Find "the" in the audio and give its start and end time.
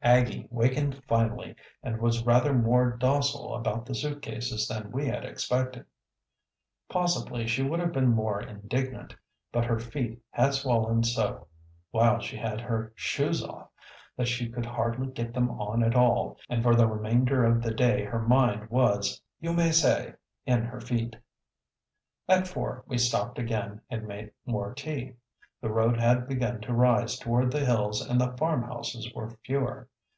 3.84-3.96, 16.76-16.86, 17.60-17.74, 25.60-25.68, 27.50-27.66, 28.20-28.32